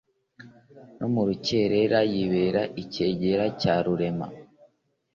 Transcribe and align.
No 0.97 1.07
mu 1.13 1.21
rukerera 1.27 1.99
yibera 2.13 2.61
icyegera 2.83 3.45
cya 3.61 3.75
Rurema. 3.85 4.27